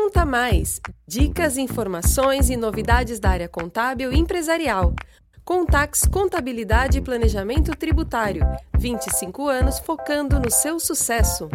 Conta 0.00 0.24
Mais! 0.24 0.80
Dicas, 1.08 1.58
informações 1.58 2.48
e 2.48 2.56
novidades 2.56 3.18
da 3.18 3.30
área 3.30 3.48
contábil 3.48 4.12
e 4.12 4.16
empresarial. 4.16 4.94
Contax 5.44 6.02
Contabilidade 6.06 6.98
e 6.98 7.02
Planejamento 7.02 7.72
Tributário. 7.72 8.42
25 8.78 9.48
anos 9.48 9.80
focando 9.80 10.38
no 10.38 10.52
seu 10.52 10.78
sucesso. 10.78 11.48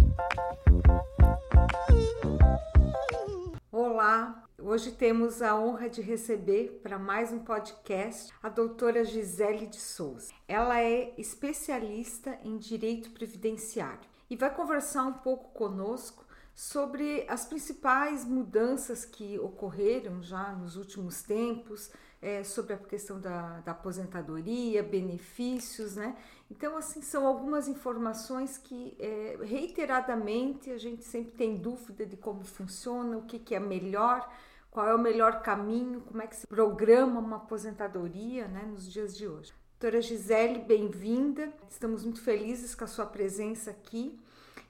Olá, 3.72 4.44
hoje 4.62 4.92
temos 4.92 5.42
a 5.42 5.58
honra 5.58 5.90
de 5.90 6.02
receber 6.02 6.82
para 6.84 7.00
mais 7.00 7.32
um 7.32 7.40
podcast 7.40 8.34
a 8.44 8.50
doutora 8.50 9.06
Gisele 9.06 9.68
de 9.68 9.78
Souza. 9.78 10.34
Ela 10.50 10.82
é 10.82 11.14
especialista 11.18 12.38
em 12.44 12.58
direito 12.58 13.10
previdenciário 13.12 14.12
e 14.30 14.36
vai 14.36 14.54
conversar 14.54 15.04
um 15.06 15.14
pouco 15.14 15.54
conosco 15.54 16.23
sobre 16.54 17.26
as 17.28 17.46
principais 17.46 18.24
mudanças 18.26 19.04
que 19.06 19.40
ocorreram 19.40 20.22
já 20.22 20.54
nos 20.54 20.76
últimos 20.76 21.24
tempos, 21.24 21.90
é, 22.22 22.44
sobre 22.44 22.74
a 22.74 22.78
questão 22.78 23.20
da, 23.20 23.60
da, 23.62 23.72
aposentadoria, 23.72 24.82
benefícios, 24.82 25.96
né? 25.96 26.16
Então, 26.50 26.78
assim, 26.78 27.02
são 27.02 27.26
algumas 27.26 27.68
informações 27.68 28.58
que 28.58 28.96
é, 29.00 29.38
reiteradamente 29.42 30.70
a 30.72 30.78
gente 30.78 31.04
sempre 31.04 31.34
tem 31.34 31.58
dúvida 31.58 32.06
de 32.06 32.16
como 32.16 32.44
funciona, 32.44 33.18
o 33.18 33.24
que, 33.24 33.40
que 33.40 33.56
é 33.56 33.60
melhor, 33.60 34.32
qual 34.72 34.88
é 34.88 34.96
o 34.96 35.00
melhor 35.00 35.42
caminho, 35.42 36.02
como 36.02 36.22
é 36.22 36.28
que 36.28 36.36
se 36.36 36.48
programa 36.48 37.20
uma 37.20 37.38
aposentadoria 37.38 38.48
né, 38.48 38.64
nos 38.72 38.90
dias 38.90 39.18
de 39.18 39.28
hoje. 39.28 39.52
Doutora 39.80 40.02
Gisele, 40.02 40.60
bem-vinda. 40.60 41.52
Estamos 41.70 42.06
muito 42.06 42.22
felizes 42.22 42.74
com 42.74 42.86
a 42.86 42.88
sua 42.88 43.06
presença 43.06 43.72
aqui 43.72 44.23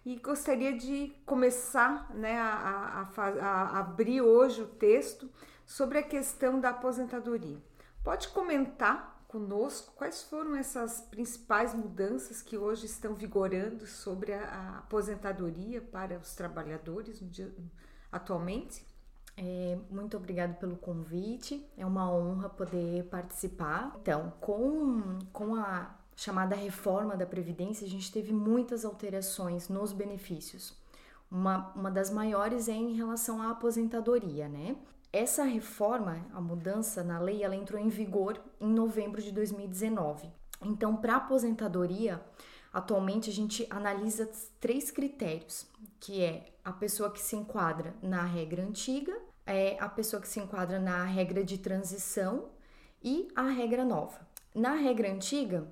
e 0.05 0.17
gostaria 0.17 0.77
de 0.77 1.13
começar 1.25 2.13
né, 2.13 2.37
a, 2.39 3.09
a, 3.15 3.23
a, 3.27 3.79
abrir 3.79 4.21
hoje 4.21 4.61
o 4.61 4.67
texto 4.67 5.29
sobre 5.65 5.97
a 5.97 6.03
questão 6.03 6.59
da 6.59 6.69
aposentadoria. 6.69 7.57
Pode 8.03 8.27
comentar 8.29 9.23
conosco 9.27 9.93
quais 9.95 10.21
foram 10.23 10.55
essas 10.55 11.01
principais 11.01 11.73
mudanças 11.73 12.41
que 12.41 12.57
hoje 12.57 12.85
estão 12.85 13.15
vigorando 13.15 13.87
sobre 13.87 14.33
a, 14.33 14.79
aposentadoria 14.79 15.81
para 15.81 16.17
os 16.17 16.35
trabalhadores 16.35 17.19
dia, 17.31 17.51
atualmente? 18.11 18.85
É, 19.35 19.79
muito 19.89 20.15
obrigado 20.15 20.59
pelo 20.59 20.75
convite, 20.75 21.67
é 21.75 21.85
uma 21.85 22.11
honra 22.11 22.49
poder 22.49 23.05
participar. 23.05 23.95
Então, 23.99 24.33
com, 24.39 25.17
com 25.31 25.55
a 25.55 25.95
chamada 26.15 26.55
reforma 26.55 27.15
da 27.15 27.25
Previdência, 27.25 27.85
a 27.85 27.89
gente 27.89 28.11
teve 28.11 28.33
muitas 28.33 28.85
alterações 28.85 29.69
nos 29.69 29.91
benefícios. 29.91 30.75
Uma, 31.29 31.71
uma 31.75 31.89
das 31.89 32.09
maiores 32.11 32.69
é 32.69 32.73
em 32.73 32.93
relação 32.93 33.41
à 33.41 33.51
aposentadoria, 33.51 34.47
né? 34.47 34.75
Essa 35.11 35.43
reforma, 35.43 36.25
a 36.33 36.41
mudança 36.41 37.03
na 37.03 37.19
lei, 37.19 37.43
ela 37.43 37.55
entrou 37.55 37.79
em 37.79 37.89
vigor 37.89 38.39
em 38.59 38.67
novembro 38.67 39.21
de 39.21 39.31
2019. 39.31 40.27
Então, 40.63 40.95
para 40.95 41.17
aposentadoria, 41.17 42.19
atualmente 42.71 43.29
a 43.29 43.33
gente 43.33 43.67
analisa 43.69 44.29
três 44.59 44.89
critérios, 44.89 45.67
que 45.99 46.21
é 46.21 46.45
a 46.63 46.71
pessoa 46.71 47.11
que 47.11 47.21
se 47.21 47.35
enquadra 47.35 47.93
na 48.01 48.23
regra 48.23 48.63
antiga, 48.63 49.15
é 49.45 49.77
a 49.79 49.89
pessoa 49.89 50.21
que 50.21 50.27
se 50.27 50.39
enquadra 50.39 50.79
na 50.79 51.03
regra 51.03 51.43
de 51.43 51.57
transição 51.57 52.49
e 53.03 53.27
a 53.35 53.49
regra 53.49 53.83
nova. 53.83 54.19
Na 54.55 54.73
regra 54.73 55.11
antiga, 55.11 55.67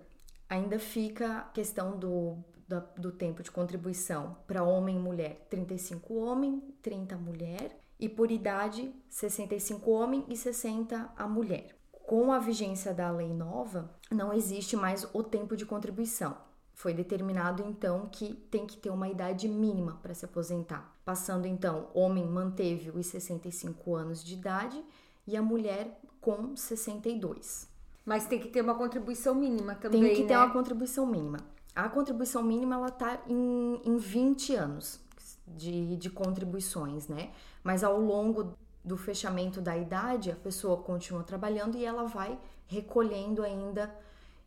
ainda 0.51 0.77
fica 0.77 1.37
a 1.37 1.41
questão 1.43 1.97
do, 1.97 2.37
do, 2.67 2.83
do 2.97 3.11
tempo 3.13 3.41
de 3.41 3.49
contribuição 3.49 4.35
para 4.45 4.63
homem 4.63 4.97
e 4.97 4.99
mulher: 4.99 5.47
35 5.49 6.13
homem, 6.13 6.61
30 6.81 7.17
mulher, 7.17 7.79
e 7.97 8.09
por 8.09 8.29
idade, 8.29 8.93
65 9.09 9.89
homem 9.89 10.25
e 10.27 10.35
60 10.35 11.13
a 11.15 11.27
mulher. 11.27 11.73
Com 11.91 12.33
a 12.33 12.39
vigência 12.39 12.93
da 12.93 13.09
lei 13.09 13.33
nova, 13.33 13.95
não 14.11 14.33
existe 14.33 14.75
mais 14.75 15.07
o 15.13 15.23
tempo 15.23 15.55
de 15.55 15.65
contribuição. 15.65 16.35
Foi 16.73 16.93
determinado 16.93 17.63
então 17.63 18.09
que 18.11 18.33
tem 18.33 18.67
que 18.67 18.75
ter 18.75 18.89
uma 18.89 19.07
idade 19.07 19.47
mínima 19.47 19.99
para 20.01 20.13
se 20.13 20.25
aposentar. 20.25 20.97
Passando 21.05 21.45
então, 21.45 21.89
homem 21.93 22.25
manteve 22.25 22.89
os 22.89 23.05
65 23.05 23.95
anos 23.95 24.23
de 24.23 24.33
idade 24.33 24.83
e 25.25 25.37
a 25.37 25.41
mulher 25.41 26.01
com 26.19 26.55
62. 26.55 27.70
Mas 28.05 28.25
tem 28.25 28.39
que 28.39 28.47
ter 28.47 28.61
uma 28.61 28.75
contribuição 28.75 29.35
mínima 29.35 29.75
também. 29.75 30.01
Tem 30.01 30.15
que 30.15 30.21
né? 30.23 30.27
ter 30.27 30.37
uma 30.37 30.51
contribuição 30.51 31.05
mínima. 31.05 31.37
A 31.75 31.87
contribuição 31.87 32.43
mínima 32.43 32.75
ela 32.75 32.89
tá 32.89 33.21
em, 33.27 33.81
em 33.85 33.97
20 33.97 34.55
anos 34.55 34.99
de, 35.47 35.95
de 35.95 36.09
contribuições, 36.09 37.07
né? 37.07 37.31
Mas 37.63 37.83
ao 37.83 37.99
longo 37.99 38.55
do 38.83 38.97
fechamento 38.97 39.61
da 39.61 39.77
idade, 39.77 40.31
a 40.31 40.35
pessoa 40.35 40.77
continua 40.77 41.23
trabalhando 41.23 41.77
e 41.77 41.85
ela 41.85 42.05
vai 42.05 42.37
recolhendo 42.67 43.43
ainda 43.43 43.93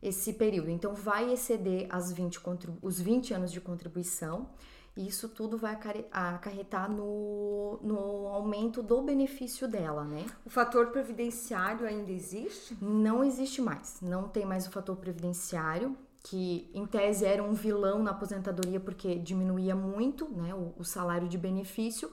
esse 0.01 0.33
período. 0.33 0.69
Então, 0.69 0.93
vai 0.93 1.31
exceder 1.31 1.87
as 1.89 2.11
20, 2.11 2.39
os 2.81 2.99
20 2.99 3.33
anos 3.33 3.51
de 3.51 3.61
contribuição 3.61 4.49
e 4.97 5.07
isso 5.07 5.27
tudo 5.27 5.57
vai 5.57 5.77
acarretar 6.11 6.89
no, 6.89 7.77
no 7.81 8.27
aumento 8.27 8.81
do 8.81 9.01
benefício 9.01 9.67
dela, 9.67 10.05
né? 10.05 10.25
O 10.45 10.49
fator 10.49 10.87
previdenciário 10.87 11.85
ainda 11.85 12.11
existe? 12.11 12.77
Não 12.81 13.23
existe 13.23 13.61
mais. 13.61 13.99
Não 14.01 14.29
tem 14.29 14.45
mais 14.45 14.65
o 14.65 14.71
fator 14.71 14.95
previdenciário, 14.95 15.97
que 16.23 16.71
em 16.73 16.85
tese 16.85 17.25
era 17.25 17.43
um 17.43 17.53
vilão 17.53 18.01
na 18.01 18.11
aposentadoria 18.11 18.79
porque 18.79 19.15
diminuía 19.15 19.75
muito 19.75 20.29
né, 20.29 20.55
o, 20.55 20.73
o 20.77 20.85
salário 20.85 21.27
de 21.27 21.37
benefício, 21.37 22.09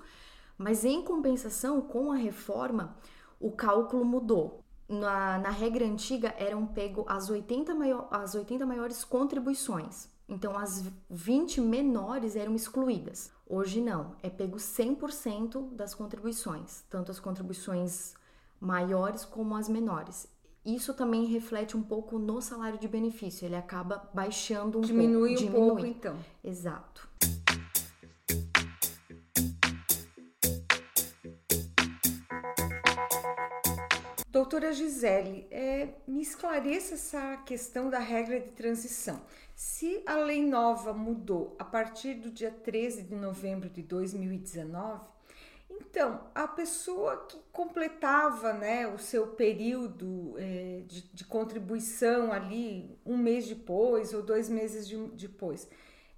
mas 0.58 0.84
em 0.84 1.02
compensação, 1.02 1.80
com 1.80 2.10
a 2.10 2.16
reforma, 2.16 2.96
o 3.38 3.52
cálculo 3.52 4.04
mudou. 4.04 4.60
Na, 4.88 5.38
na 5.38 5.50
regra 5.50 5.86
antiga 5.86 6.34
eram 6.36 6.66
pego 6.66 7.06
as 7.08 7.30
80, 7.30 7.74
maior, 7.74 8.08
as 8.10 8.34
80 8.34 8.66
maiores 8.66 9.04
contribuições. 9.04 10.10
Então, 10.32 10.56
as 10.56 10.90
20 11.10 11.60
menores 11.60 12.36
eram 12.36 12.54
excluídas. 12.54 13.30
Hoje 13.46 13.82
não, 13.82 14.16
é 14.22 14.30
pego 14.30 14.56
100% 14.56 15.74
das 15.74 15.94
contribuições, 15.94 16.82
tanto 16.88 17.10
as 17.10 17.20
contribuições 17.20 18.14
maiores 18.58 19.26
como 19.26 19.54
as 19.54 19.68
menores. 19.68 20.26
Isso 20.64 20.94
também 20.94 21.26
reflete 21.26 21.76
um 21.76 21.82
pouco 21.82 22.18
no 22.18 22.40
salário 22.40 22.78
de 22.78 22.88
benefício, 22.88 23.44
ele 23.44 23.56
acaba 23.56 24.08
baixando 24.14 24.78
um 24.78 24.80
diminui 24.80 25.34
pouco. 25.34 25.44
Diminui 25.44 25.60
um 25.60 25.68
pouco, 25.68 25.86
então. 25.86 26.16
Exato. 26.42 27.06
Doutora 34.52 34.70
Gisele, 34.70 35.46
é, 35.50 35.88
me 36.06 36.20
esclareça 36.20 36.92
essa 36.92 37.38
questão 37.38 37.88
da 37.88 37.98
regra 37.98 38.38
de 38.38 38.50
transição. 38.50 39.22
Se 39.54 40.02
a 40.04 40.16
lei 40.16 40.44
nova 40.44 40.92
mudou 40.92 41.56
a 41.58 41.64
partir 41.64 42.12
do 42.12 42.30
dia 42.30 42.50
13 42.50 43.04
de 43.04 43.14
novembro 43.14 43.70
de 43.70 43.80
2019, 43.80 45.06
então 45.70 46.26
a 46.34 46.46
pessoa 46.46 47.24
que 47.26 47.38
completava 47.50 48.52
né, 48.52 48.86
o 48.86 48.98
seu 48.98 49.28
período 49.28 50.34
é, 50.36 50.82
de, 50.86 51.00
de, 51.00 51.24
contribuição 51.24 52.30
ali 52.30 52.94
um 53.06 53.16
mês 53.16 53.48
depois 53.48 54.12
ou 54.12 54.20
dois 54.20 54.50
meses 54.50 54.86
de, 54.86 54.98
depois, 55.16 55.66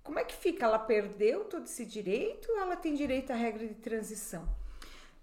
como 0.03 0.19
é 0.19 0.25
que 0.25 0.35
fica? 0.35 0.65
Ela 0.65 0.81
perdeu 0.81 1.45
todo 1.45 1.67
esse 1.67 1.87
direito 1.87 2.51
ou 2.51 2.59
ela 2.59 2.75
tem 2.75 2.95
direito 2.95 3.31
à 3.31 3.37
regra 3.37 3.65
de 3.65 3.75
transição? 3.75 4.45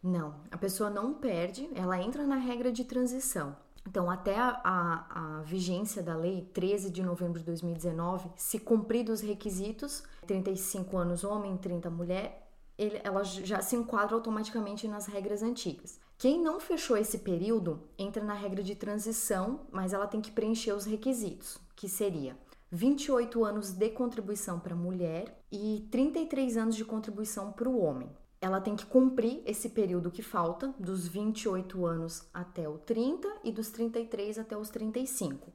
Não, 0.04 0.34
a 0.50 0.58
pessoa 0.58 0.90
não 0.90 1.14
perde, 1.14 1.70
ela 1.76 2.02
entra 2.02 2.26
na 2.26 2.38
regra 2.38 2.72
de 2.72 2.84
transição. 2.84 3.56
Então, 3.88 4.10
até 4.10 4.38
a, 4.38 4.62
a, 4.64 5.40
a, 5.40 5.42
vigência 5.42 6.02
da 6.02 6.16
lei 6.16 6.50
13 6.54 6.90
de 6.90 7.04
novembro 7.04 7.40
de 7.40 7.46
2019, 7.46 8.30
se 8.36 8.60
cumpridos 8.60 9.22
os 9.22 9.28
requisitos, 9.28 10.04
35 10.26 10.98
anos 10.98 11.24
homem, 11.24 11.58
30 11.58 11.90
mulher, 11.90 12.48
ele, 12.78 13.00
ela 13.04 13.24
já 13.24 13.62
se 13.62 13.76
enquadra 13.76 14.16
automaticamente 14.16 14.88
nas 14.88 15.06
regras 15.06 15.44
antigas. 15.44 16.00
Quem 16.18 16.42
não 16.42 16.60
fechou 16.60 16.98
esse 16.98 17.20
período 17.20 17.82
entra 17.98 18.24
na 18.24 18.34
regra 18.34 18.64
de 18.64 18.76
transição, 18.76 19.62
mas 19.72 19.94
ela 19.94 20.08
tem 20.08 20.22
que 20.22 20.32
preencher 20.32 20.74
os 20.74 20.86
requisitos, 20.86 21.60
que 21.76 21.90
seria 21.90 22.38
28 22.72 23.44
anos 23.44 23.72
de 23.72 23.90
contribuição 23.90 24.60
para 24.60 24.76
mulher 24.76 25.44
e 25.52 25.88
33 25.92 26.58
anos 26.58 26.76
de 26.76 26.86
contribuição 26.86 27.52
para 27.52 27.68
o 27.68 27.82
homem 27.82 28.10
ela 28.42 28.60
tem 28.60 28.76
que 28.76 28.88
cumprir 28.88 29.44
esse 29.46 29.70
período 29.70 30.10
que 30.10 30.24
falta, 30.24 30.74
dos 30.80 31.08
28 31.08 31.86
anos 31.86 32.28
até 32.34 32.68
o 32.68 32.80
30 32.80 33.28
e 33.44 33.52
dos 33.52 33.70
33 33.70 34.40
até 34.40 34.58
os 34.58 34.70
35. 34.70 35.54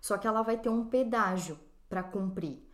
Só 0.00 0.16
que 0.16 0.26
ela 0.26 0.42
vai 0.42 0.56
ter 0.56 0.70
um 0.70 0.86
pedágio 0.86 1.58
para 1.90 2.02
cumprir, 2.02 2.66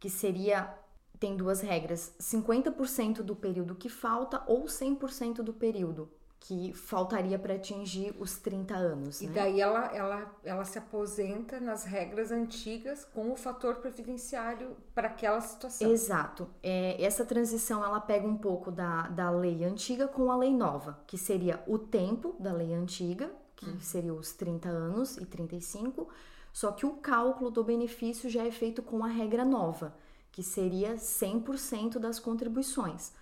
que 0.00 0.08
seria 0.08 0.74
tem 1.20 1.36
duas 1.36 1.60
regras: 1.60 2.16
50% 2.18 3.22
do 3.22 3.36
período 3.36 3.74
que 3.74 3.90
falta 3.90 4.42
ou 4.46 4.64
100% 4.64 5.42
do 5.42 5.52
período 5.52 6.10
que 6.44 6.72
faltaria 6.72 7.38
para 7.38 7.54
atingir 7.54 8.16
os 8.18 8.36
30 8.36 8.74
anos. 8.74 9.20
E 9.20 9.28
né? 9.28 9.32
daí 9.32 9.60
ela, 9.60 9.86
ela, 9.94 10.36
ela 10.42 10.64
se 10.64 10.76
aposenta 10.76 11.60
nas 11.60 11.84
regras 11.84 12.32
antigas 12.32 13.04
com 13.04 13.30
o 13.30 13.36
fator 13.36 13.76
previdenciário 13.76 14.76
para 14.92 15.06
aquela 15.06 15.40
situação. 15.40 15.88
Exato. 15.88 16.48
É, 16.60 17.00
essa 17.02 17.24
transição 17.24 17.84
ela 17.84 18.00
pega 18.00 18.26
um 18.26 18.36
pouco 18.36 18.72
da, 18.72 19.02
da 19.08 19.30
lei 19.30 19.64
antiga 19.64 20.08
com 20.08 20.32
a 20.32 20.36
lei 20.36 20.52
nova, 20.52 20.98
que 21.06 21.16
seria 21.16 21.62
o 21.66 21.78
tempo 21.78 22.34
da 22.40 22.52
lei 22.52 22.74
antiga, 22.74 23.30
que 23.54 23.70
uhum. 23.70 23.80
seria 23.80 24.12
os 24.12 24.32
30 24.32 24.68
anos 24.68 25.16
e 25.18 25.24
35, 25.24 26.08
só 26.52 26.72
que 26.72 26.84
o 26.84 26.94
cálculo 26.94 27.52
do 27.52 27.62
benefício 27.62 28.28
já 28.28 28.44
é 28.44 28.50
feito 28.50 28.82
com 28.82 29.04
a 29.04 29.08
regra 29.08 29.44
nova, 29.44 29.94
que 30.32 30.42
seria 30.42 30.96
100% 30.96 32.00
das 32.00 32.18
contribuições. 32.18 33.12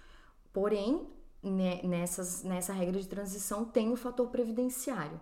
Porém, 0.55 1.07
nessas, 1.43 2.43
nessa 2.43 2.73
regra 2.73 3.01
de 3.01 3.09
transição 3.09 3.65
tem 3.65 3.91
o 3.93 3.97
fator 3.97 4.29
previdenciário. 4.29 5.21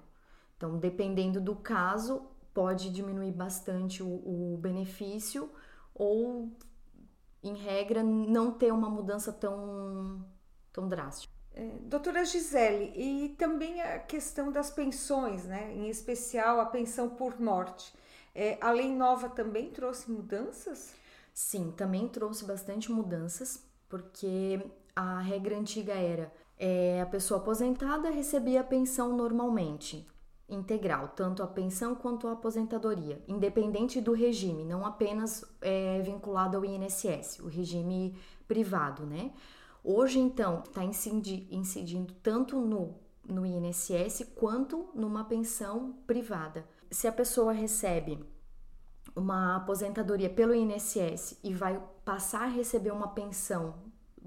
Então, 0.57 0.79
dependendo 0.79 1.41
do 1.41 1.55
caso, 1.55 2.23
pode 2.53 2.91
diminuir 2.91 3.31
bastante 3.31 4.03
o, 4.03 4.55
o 4.55 4.59
benefício 4.61 5.49
ou, 5.95 6.51
em 7.43 7.55
regra, 7.55 8.03
não 8.03 8.51
ter 8.51 8.73
uma 8.73 8.91
mudança 8.91 9.33
tão, 9.33 10.25
tão 10.73 10.89
drástica. 10.89 11.33
É, 11.55 11.67
doutora 11.83 12.25
Gisele, 12.25 12.93
e 12.97 13.29
também 13.31 13.81
a 13.81 13.99
questão 13.99 14.51
das 14.51 14.71
pensões, 14.71 15.45
né? 15.45 15.73
em 15.73 15.89
especial 15.89 16.61
a 16.61 16.67
pensão 16.67 17.11
por 17.11 17.41
morte. 17.41 17.93
É, 18.35 18.59
a 18.61 18.71
lei 18.71 18.95
nova 18.95 19.29
também 19.29 19.71
trouxe 19.71 20.11
mudanças? 20.11 20.95
Sim, 21.35 21.73
também 21.77 22.09
trouxe 22.09 22.45
bastante 22.45 22.91
mudanças, 22.91 23.65
porque 23.89 24.61
a 24.95 25.21
regra 25.21 25.57
antiga 25.57 25.95
era 25.95 26.33
é, 26.59 27.01
a 27.01 27.07
pessoa 27.07 27.41
aposentada 27.41 28.11
recebia 28.11 28.61
a 28.61 28.65
pensão 28.65 29.17
normalmente, 29.17 30.07
integral, 30.49 31.09
tanto 31.09 31.43
a 31.43 31.47
pensão 31.47 31.95
quanto 31.95 32.27
a 32.27 32.33
aposentadoria, 32.33 33.23
independente 33.29 34.01
do 34.01 34.13
regime, 34.13 34.65
não 34.65 34.85
apenas 34.85 35.45
é, 35.61 36.01
vinculado 36.01 36.57
ao 36.57 36.65
INSS, 36.65 37.41
o 37.41 37.49
regime 37.49 38.17
privado, 38.47 39.07
né? 39.07 39.33
Hoje, 39.85 40.19
então, 40.19 40.63
está 40.67 40.83
incidindo, 40.83 42.13
tanto 42.23 42.61
no, 42.61 42.95
no 43.27 43.47
INSS 43.47 44.33
quanto 44.35 44.89
numa 44.95 45.25
pensão 45.25 45.95
privada. 46.07 46.67
Se 46.91 47.07
a 47.07 47.13
pessoa 47.13 47.53
recebe 47.53 48.19
uma 49.15 49.57
aposentadoria 49.57 50.31
pelo 50.31 50.55
INSS 50.55 51.39
e 51.43 51.53
vai 51.55 51.81
passar 52.05 52.43
a 52.43 52.47
receber 52.47 52.91
uma 52.91 53.09
pensão 53.09 53.75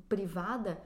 privada, 0.07 0.77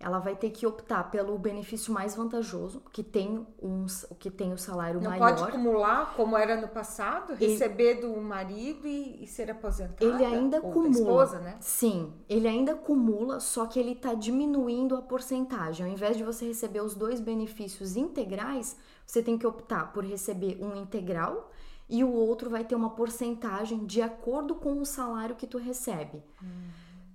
ela 0.00 0.20
vai 0.20 0.36
ter 0.36 0.50
que 0.50 0.64
optar 0.64 1.10
pelo 1.10 1.36
benefício 1.36 1.92
mais 1.92 2.14
vantajoso, 2.14 2.80
que 2.92 3.02
tem 3.02 3.44
um, 3.60 3.84
que 4.18 4.30
tem 4.30 4.52
o 4.52 4.58
salário 4.58 5.00
Não 5.00 5.10
maior. 5.10 5.30
Não 5.30 5.36
pode 5.36 5.48
acumular 5.48 6.14
como 6.14 6.36
era 6.36 6.60
no 6.60 6.68
passado, 6.68 7.34
receber 7.34 7.98
ele, 7.98 8.02
do 8.02 8.16
marido 8.20 8.86
e, 8.86 9.24
e, 9.24 9.26
ser 9.26 9.50
aposentado. 9.50 10.04
Ele 10.04 10.24
ainda 10.24 10.60
ou 10.60 10.70
acumula. 10.70 10.90
Esposa, 10.90 11.38
né? 11.40 11.56
Sim, 11.60 12.12
ele 12.28 12.46
ainda 12.46 12.72
acumula, 12.72 13.40
só 13.40 13.66
que 13.66 13.80
ele 13.80 13.92
está 13.92 14.14
diminuindo 14.14 14.94
a 14.94 15.02
porcentagem. 15.02 15.84
Ao 15.84 15.92
invés 15.92 16.16
de 16.16 16.22
você 16.22 16.46
receber 16.46 16.80
os 16.80 16.94
dois 16.94 17.18
benefícios 17.18 17.96
integrais, 17.96 18.76
você 19.04 19.20
tem 19.20 19.36
que 19.36 19.46
optar 19.46 19.92
por 19.92 20.04
receber 20.04 20.58
um 20.62 20.76
integral 20.76 21.50
e 21.88 22.04
o 22.04 22.12
outro 22.12 22.50
vai 22.50 22.64
ter 22.64 22.74
uma 22.74 22.90
porcentagem 22.90 23.86
de 23.86 24.02
acordo 24.02 24.54
com 24.54 24.80
o 24.80 24.86
salário 24.86 25.36
que 25.36 25.46
tu 25.46 25.58
recebe. 25.58 26.22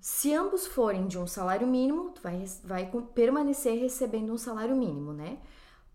Se 0.01 0.33
ambos 0.33 0.67
forem 0.67 1.07
de 1.07 1.17
um 1.17 1.27
salário 1.27 1.67
mínimo, 1.67 2.09
tu 2.09 2.21
vai, 2.21 2.43
vai 2.63 2.91
permanecer 3.13 3.79
recebendo 3.79 4.33
um 4.33 4.37
salário 4.37 4.75
mínimo, 4.75 5.13
né? 5.13 5.37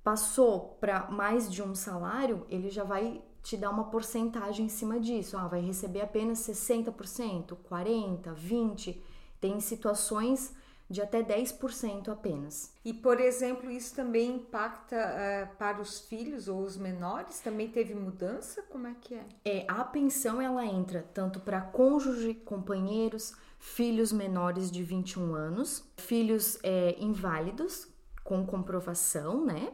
Passou 0.02 0.78
para 0.80 1.10
mais 1.10 1.50
de 1.50 1.62
um 1.62 1.74
salário, 1.74 2.46
ele 2.48 2.70
já 2.70 2.84
vai 2.84 3.22
te 3.42 3.56
dar 3.56 3.70
uma 3.70 3.84
porcentagem 3.84 4.66
em 4.66 4.68
cima 4.68 4.98
disso. 4.98 5.36
Ah, 5.36 5.46
vai 5.46 5.60
receber 5.60 6.00
apenas 6.00 6.38
60%, 6.38 7.56
40%, 7.70 8.34
20%. 8.34 8.96
Tem 9.40 9.60
situações 9.60 10.54
de 10.88 11.02
até 11.02 11.22
10% 11.22 12.08
apenas. 12.08 12.72
E, 12.84 12.94
por 12.94 13.20
exemplo, 13.20 13.70
isso 13.70 13.94
também 13.94 14.36
impacta 14.36 14.96
uh, 14.96 15.56
para 15.56 15.80
os 15.80 16.00
filhos 16.00 16.48
ou 16.48 16.62
os 16.62 16.78
menores? 16.78 17.40
Também 17.40 17.68
teve 17.68 17.94
mudança? 17.94 18.62
Como 18.62 18.86
é 18.86 18.94
que 19.00 19.14
é? 19.14 19.26
É, 19.44 19.64
a 19.68 19.84
pensão 19.84 20.40
ela 20.40 20.64
entra 20.64 21.06
tanto 21.12 21.40
para 21.40 21.60
cônjuge, 21.60 22.34
companheiros, 22.34 23.34
filhos 23.58 24.12
menores 24.12 24.70
de 24.70 24.82
21 24.82 25.34
anos, 25.34 25.84
filhos 25.98 26.58
é, 26.62 26.96
inválidos 26.98 27.86
com 28.24 28.46
comprovação, 28.46 29.44
né? 29.44 29.72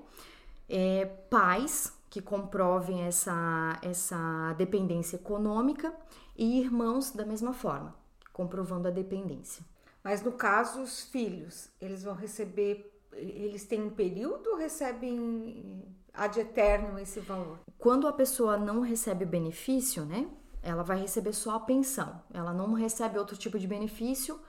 É, 0.69 1.05
pais 1.29 1.93
que 2.09 2.23
comprovem 2.23 3.03
essa, 3.03 3.79
essa 3.83 4.55
dependência 4.57 5.17
econômica 5.17 5.95
e 6.37 6.61
irmãos 6.61 7.11
da 7.11 7.27
mesma 7.27 7.53
forma, 7.53 7.95
comprovando 8.33 8.89
a 8.89 8.91
dependência. 8.91 9.65
Mas 10.05 10.23
no 10.23 10.33
caso, 10.33 10.83
os 10.83 11.01
filhos, 11.03 11.71
eles 11.81 12.05
vão 12.05 12.15
receber, 12.15 12.95
eles 13.13 13.65
têm 13.65 13.83
um 13.83 13.91
período 13.91 14.51
ou 14.51 14.57
recebem 14.57 15.83
ad 16.13 16.39
eterno 16.39 16.99
esse 16.99 17.19
valor? 17.21 17.59
Quando 17.79 18.07
a 18.07 18.13
pessoa 18.13 18.57
não 18.57 18.81
recebe 18.81 19.25
benefício, 19.25 20.05
né? 20.05 20.31
ela 20.65 20.83
vai 20.83 20.99
receber 20.99 21.33
só 21.33 21.57
a 21.57 21.61
pensão. 21.61 22.23
Ela 22.33 22.53
não 22.53 22.73
recebe 22.73 23.19
outro 23.19 23.37
tipo 23.37 23.59
de 23.59 23.69
benefício, 23.69 24.41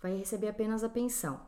vai 0.00 0.16
receber 0.16 0.48
apenas 0.48 0.84
a 0.84 0.88
pensão. 0.88 1.40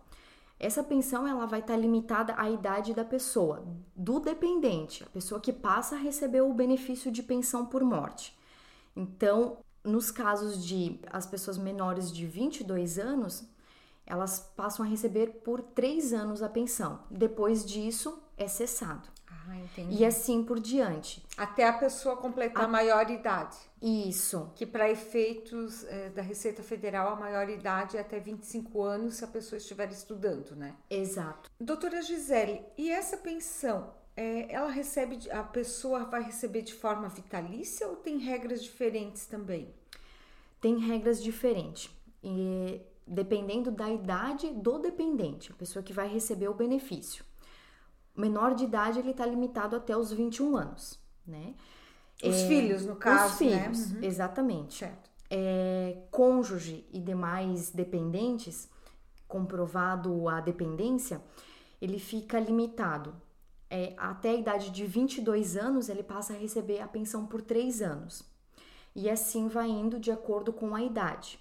Essa 0.59 0.83
pensão 0.83 1.27
ela 1.27 1.47
vai 1.47 1.61
estar 1.61 1.77
limitada 1.77 2.35
à 2.37 2.51
idade 2.51 2.93
da 2.93 3.05
pessoa, 3.05 3.65
do 3.97 4.21
dependente, 4.21 5.03
a 5.03 5.07
pessoa 5.07 5.41
que 5.41 5.53
passa 5.53 5.95
a 5.95 5.99
receber 5.99 6.43
o 6.43 6.53
benefício 6.53 7.11
de 7.11 7.23
pensão 7.23 7.65
por 7.65 7.83
morte. 7.83 8.37
Então, 8.95 9.59
nos 9.85 10.11
casos 10.11 10.65
de 10.65 11.01
as 11.11 11.27
pessoas 11.27 11.59
menores 11.59 12.13
de 12.13 12.27
22 12.27 12.99
anos, 12.99 13.45
elas 14.07 14.41
passam 14.57 14.85
a 14.85 14.89
receber 14.89 15.41
por 15.45 15.63
três 15.63 16.13
anos 16.13 16.43
a 16.43 16.49
pensão. 16.49 17.01
Depois 17.11 17.65
disso, 17.65 18.23
é 18.37 18.49
cessado. 18.49 19.09
Ah. 19.29 19.57
E 19.89 20.05
assim 20.05 20.45
por 20.45 20.61
diante. 20.61 21.25
Até 21.37 21.67
a 21.67 21.73
pessoa 21.73 22.17
completar 22.17 22.65
a, 22.65 22.67
a 22.67 22.69
maioridade. 22.69 23.57
Isso. 23.81 24.51
Que 24.55 24.67
para 24.67 24.91
efeitos 24.91 25.85
é, 25.85 26.11
da 26.11 26.23
Receita 26.23 26.63
Federal, 26.63 27.13
a 27.13 27.17
maioridade 27.17 27.97
é 27.97 28.01
até 28.01 28.19
25 28.19 28.83
anos 28.83 29.15
se 29.15 29.25
a 29.25 29.29
pessoa 29.29 29.59
estiver 29.59 29.91
estudando, 29.91 30.55
né? 30.55 30.75
Exato. 30.89 31.51
Doutora 31.59 32.03
Gisele, 32.03 32.63
e 32.77 32.91
essa 32.91 33.17
pensão, 33.17 33.95
é, 34.21 34.53
ela 34.53 34.71
recebe, 34.71 35.31
a 35.31 35.43
pessoa 35.43 36.05
vai 36.05 36.23
receber 36.23 36.63
de 36.63 36.75
forma 36.75 37.09
vitalícia 37.09 37.87
ou 37.89 37.97
tem 37.97 38.19
regras 38.19 38.63
diferentes 38.63 39.27
também? 39.27 39.73
Tem 40.61 40.79
regras 40.79 41.23
diferentes. 41.23 41.91
E 42.23 42.81
dependendo 43.07 43.71
da 43.71 43.89
idade 43.89 44.51
do 44.51 44.79
dependente, 44.79 45.51
a 45.51 45.55
pessoa 45.55 45.83
que 45.83 45.93
vai 45.93 46.09
receber 46.09 46.49
o 46.49 46.55
benefício 46.55 47.25
menor 48.17 48.55
de 48.55 48.65
idade 48.65 48.99
ele 48.99 49.11
está 49.11 49.25
limitado 49.25 49.77
até 49.77 49.97
os 49.97 50.13
21 50.13 50.57
anos, 50.57 50.99
né? 51.27 51.55
Os 52.23 52.37
é, 52.37 52.49
filhos, 52.49 52.85
no 52.85 52.97
caso, 52.97 53.35
Os 53.35 53.41
né? 53.41 53.63
filhos, 53.63 53.91
né? 53.93 53.99
uhum. 53.99 54.05
exatamente. 54.07 54.75
Certo. 54.75 55.11
É, 55.31 55.97
cônjuge 56.11 56.87
e 56.93 57.01
demais 57.01 57.71
dependentes, 57.71 58.69
comprovado 59.27 60.29
a 60.29 60.41
dependência, 60.41 61.23
ele 61.81 61.99
fica 61.99 62.39
limitado. 62.39 63.15
É, 63.71 63.95
até 63.97 64.31
a 64.31 64.35
idade 64.35 64.71
de 64.71 64.85
22 64.85 65.57
anos, 65.57 65.89
ele 65.89 66.03
passa 66.03 66.33
a 66.33 66.37
receber 66.37 66.81
a 66.81 66.89
pensão 66.89 67.25
por 67.27 67.41
3 67.41 67.81
anos. 67.81 68.25
E 68.95 69.09
assim 69.09 69.47
vai 69.47 69.69
indo 69.69 70.01
de 70.01 70.11
acordo 70.11 70.53
com 70.53 70.75
a 70.75 70.83
idade. 70.83 71.39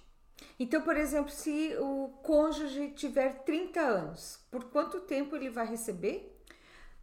Então, 0.58 0.80
por 0.82 0.96
exemplo, 0.96 1.30
se 1.30 1.76
o 1.78 2.08
cônjuge 2.22 2.92
tiver 2.92 3.42
30 3.44 3.80
anos, 3.80 4.38
por 4.50 4.64
quanto 4.64 5.00
tempo 5.00 5.34
ele 5.34 5.50
vai 5.50 5.66
receber? 5.66 6.30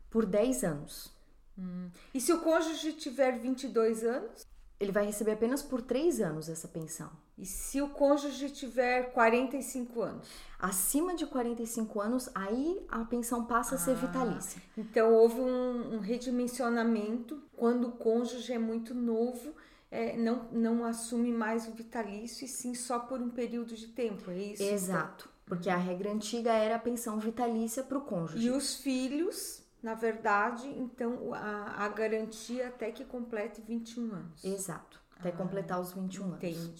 por 0.09 0.25
10 0.25 0.63
anos. 0.63 1.11
Hum. 1.57 1.89
E 2.13 2.21
se 2.21 2.31
o 2.33 2.41
cônjuge 2.41 2.93
tiver 2.93 3.39
22 3.39 4.03
anos? 4.03 4.45
Ele 4.79 4.91
vai 4.91 5.05
receber 5.05 5.31
apenas 5.31 5.63
por 5.63 5.81
3 5.81 6.21
anos 6.21 6.49
essa 6.49 6.67
pensão. 6.67 7.09
E 7.37 7.45
se 7.45 7.81
o 7.81 7.89
cônjuge 7.89 8.49
tiver 8.49 9.11
45 9.11 10.01
anos? 10.01 10.27
Acima 10.59 11.15
de 11.15 11.25
45 11.25 12.01
anos, 12.01 12.29
aí 12.33 12.83
a 12.89 13.03
pensão 13.05 13.45
passa 13.45 13.75
ah, 13.75 13.77
a 13.77 13.81
ser 13.81 13.91
ah, 13.91 13.95
vitalícia. 13.95 14.61
Então 14.77 15.13
houve 15.13 15.39
um, 15.39 15.95
um, 15.95 15.99
redimensionamento 15.99 17.41
quando 17.55 17.87
o 17.87 17.91
cônjuge 17.91 18.53
é 18.53 18.59
muito 18.59 18.93
novo. 18.93 19.53
É, 19.89 20.17
não, 20.17 20.47
não 20.51 20.85
assume 20.85 21.31
mais 21.31 21.67
o 21.67 21.71
vitalício 21.71 22.43
e 22.43 22.47
sim 22.47 22.75
só 22.75 22.99
por 22.99 23.21
um 23.21 23.29
período 23.29 23.73
de 23.73 23.87
tempo, 23.87 24.29
é 24.29 24.37
isso? 24.37 24.63
Exato, 24.63 25.29
porque 25.45 25.69
a 25.69 25.77
regra 25.77 26.11
antiga 26.11 26.51
era 26.51 26.75
a 26.75 26.79
pensão 26.79 27.17
vitalícia 27.19 27.81
para 27.83 27.97
o 27.97 28.01
cônjuge. 28.01 28.47
E 28.47 28.51
os 28.51 28.75
filhos 28.75 29.56
na 29.81 29.93
verdade, 29.93 30.67
então 30.67 31.33
a, 31.33 31.85
a 31.85 31.89
garantia 31.89 32.67
até 32.67 32.91
que 32.91 33.05
complete 33.05 33.61
21 33.61 34.13
anos. 34.13 34.43
Exato, 34.43 34.99
até 35.19 35.29
ah, 35.29 35.31
completar 35.31 35.79
os 35.79 35.93
21 35.93 36.35
entendi. 36.35 36.57
anos. 36.57 36.79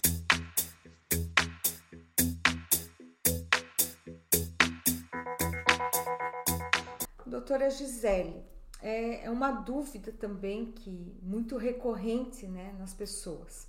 Doutora 7.26 7.70
Gisele, 7.70 8.44
é, 8.80 9.24
é 9.24 9.30
uma 9.30 9.50
dúvida 9.50 10.12
também 10.12 10.72
que 10.72 11.18
muito 11.22 11.56
recorrente 11.56 12.46
né, 12.46 12.74
nas 12.78 12.94
pessoas. 12.94 13.68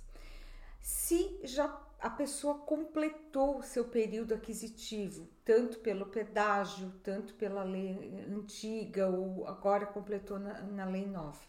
Se 0.80 1.40
já 1.44 1.68
a 2.00 2.08
pessoa 2.08 2.54
completou 2.54 3.58
o 3.58 3.62
seu 3.62 3.84
período 3.84 4.32
aquisitivo, 4.32 5.28
tanto 5.44 5.78
pelo 5.80 6.06
pedágio, 6.06 6.92
tanto 7.02 7.34
pela 7.34 7.62
lei 7.62 8.24
antiga 8.28 9.08
ou 9.08 9.46
agora 9.46 9.86
completou 9.86 10.38
na, 10.38 10.62
na 10.62 10.84
lei 10.86 11.06
nova. 11.06 11.40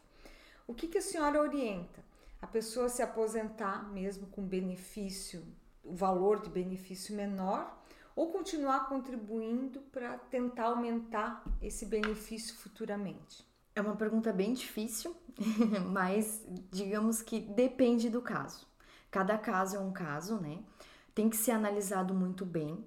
O 0.67 0.73
que, 0.73 0.87
que 0.87 0.97
a 0.97 1.01
senhora 1.01 1.41
orienta? 1.41 2.03
A 2.41 2.47
pessoa 2.47 2.89
se 2.89 3.01
aposentar 3.01 3.91
mesmo 3.91 4.27
com 4.27 4.41
benefício, 4.41 5.43
o 5.83 5.93
valor 5.93 6.41
de 6.41 6.49
benefício 6.49 7.15
menor, 7.15 7.79
ou 8.15 8.31
continuar 8.31 8.89
contribuindo 8.89 9.79
para 9.91 10.17
tentar 10.17 10.65
aumentar 10.65 11.43
esse 11.61 11.85
benefício 11.85 12.55
futuramente? 12.55 13.45
É 13.73 13.79
uma 13.79 13.95
pergunta 13.95 14.33
bem 14.33 14.53
difícil, 14.53 15.15
mas 15.91 16.43
digamos 16.69 17.21
que 17.21 17.39
depende 17.39 18.09
do 18.09 18.21
caso. 18.21 18.70
Cada 19.11 19.37
caso 19.37 19.75
é 19.75 19.79
um 19.79 19.91
caso, 19.91 20.37
né? 20.37 20.59
Tem 21.13 21.29
que 21.29 21.35
ser 21.35 21.51
analisado 21.51 22.13
muito 22.13 22.45
bem. 22.45 22.83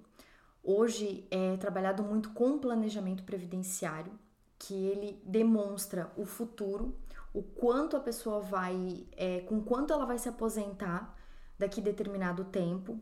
Hoje 0.62 1.28
é 1.30 1.58
trabalhado 1.58 2.02
muito 2.02 2.30
com 2.30 2.58
planejamento 2.58 3.22
previdenciário, 3.22 4.12
que 4.58 4.74
ele 4.74 5.22
demonstra 5.24 6.10
o 6.16 6.24
futuro, 6.24 6.96
o 7.34 7.42
quanto 7.42 7.96
a 7.96 8.00
pessoa 8.00 8.40
vai, 8.40 9.06
é, 9.14 9.40
com 9.40 9.60
quanto 9.60 9.92
ela 9.92 10.06
vai 10.06 10.18
se 10.18 10.28
aposentar 10.28 11.14
daqui 11.58 11.82
determinado 11.82 12.44
tempo, 12.44 12.98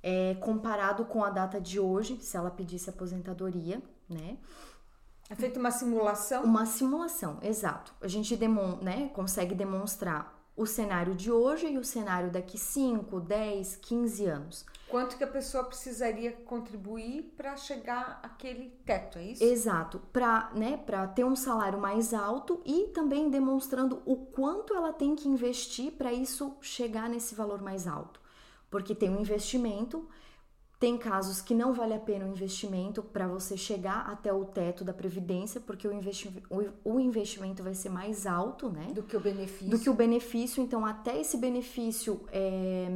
é, 0.00 0.34
comparado 0.34 1.04
com 1.06 1.24
a 1.24 1.30
data 1.30 1.60
de 1.60 1.80
hoje, 1.80 2.20
se 2.20 2.36
ela 2.36 2.50
pedisse 2.50 2.90
aposentadoria, 2.90 3.82
né? 4.08 4.38
É 5.28 5.34
feita 5.34 5.58
uma 5.58 5.70
simulação? 5.70 6.44
Uma 6.44 6.66
simulação, 6.66 7.38
exato. 7.42 7.92
A 8.00 8.06
gente 8.06 8.36
demon 8.36 8.76
né, 8.82 9.08
consegue 9.14 9.54
demonstrar 9.54 10.33
o 10.56 10.66
cenário 10.66 11.14
de 11.14 11.32
hoje 11.32 11.66
e 11.66 11.78
o 11.78 11.84
cenário 11.84 12.30
daqui 12.30 12.56
5, 12.56 13.20
10, 13.20 13.76
15 13.76 14.26
anos. 14.26 14.66
Quanto 14.88 15.16
que 15.16 15.24
a 15.24 15.28
pessoa 15.28 15.64
precisaria 15.64 16.30
contribuir 16.30 17.34
para 17.36 17.56
chegar 17.56 18.20
àquele 18.22 18.70
teto, 18.84 19.18
é 19.18 19.24
isso? 19.24 19.42
Exato, 19.42 19.98
para 20.12 20.52
né, 20.54 20.78
ter 21.16 21.24
um 21.24 21.34
salário 21.34 21.80
mais 21.80 22.14
alto 22.14 22.62
e 22.64 22.88
também 22.94 23.28
demonstrando 23.28 24.02
o 24.04 24.14
quanto 24.14 24.72
ela 24.72 24.92
tem 24.92 25.16
que 25.16 25.28
investir 25.28 25.92
para 25.92 26.12
isso 26.12 26.56
chegar 26.60 27.08
nesse 27.08 27.34
valor 27.34 27.60
mais 27.60 27.88
alto. 27.88 28.20
Porque 28.70 28.94
tem 28.94 29.10
um 29.10 29.20
investimento 29.20 30.08
tem 30.84 30.98
casos 30.98 31.40
que 31.40 31.54
não 31.54 31.72
vale 31.72 31.94
a 31.94 31.98
pena 31.98 32.26
o 32.26 32.28
investimento 32.28 33.02
para 33.02 33.26
você 33.26 33.56
chegar 33.56 34.00
até 34.06 34.30
o 34.30 34.44
teto 34.44 34.84
da 34.84 34.92
previdência, 34.92 35.58
porque 35.58 35.88
o, 35.88 35.92
investi 35.94 36.30
o, 36.84 37.00
investimento 37.00 37.62
vai 37.62 37.72
ser 37.72 37.88
mais 37.88 38.26
alto, 38.26 38.68
né? 38.68 38.92
Do 38.94 39.02
que 39.02 39.16
o 39.16 39.20
benefício. 39.20 39.70
Do 39.70 39.78
que 39.78 39.88
o 39.88 39.94
benefício. 39.94 40.62
Então, 40.62 40.84
até 40.84 41.18
esse 41.18 41.38
benefício 41.38 42.20
é, 42.30 42.86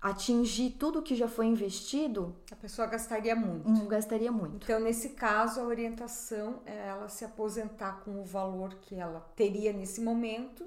atingir 0.00 0.70
tudo 0.72 1.02
que 1.02 1.14
já 1.14 1.28
foi 1.28 1.46
investido, 1.46 2.34
a 2.50 2.56
pessoa 2.56 2.88
gastaria 2.88 3.36
muito. 3.36 3.68
Um, 3.68 3.86
gastaria 3.86 4.32
muito. 4.32 4.64
Então, 4.64 4.80
nesse 4.80 5.10
caso, 5.10 5.60
a 5.60 5.62
orientação 5.62 6.62
é 6.66 6.88
ela 6.88 7.08
se 7.08 7.24
aposentar 7.24 8.00
com 8.04 8.20
o 8.20 8.24
valor 8.24 8.74
que 8.80 8.96
ela 8.96 9.20
teria 9.36 9.72
nesse 9.72 10.00
momento 10.00 10.66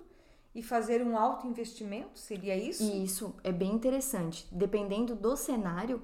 e 0.54 0.64
fazer 0.64 1.02
um 1.02 1.18
alto 1.18 1.48
investimento? 1.48 2.18
Seria 2.18 2.56
isso? 2.56 2.84
Isso 2.84 3.36
é 3.44 3.52
bem 3.52 3.72
interessante. 3.72 4.48
Dependendo 4.52 5.16
do 5.16 5.36
cenário 5.36 6.02